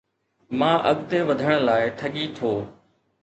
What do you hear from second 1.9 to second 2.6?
ٺڳي ٿو